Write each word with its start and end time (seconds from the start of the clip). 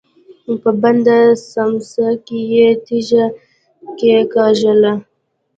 په 0.61 0.69
بنده 0.81 1.17
سمڅه 1.51 2.07
کې 2.25 2.39
يې 2.53 2.67
تيږه 2.85 3.25
کېکاږله. 3.97 4.93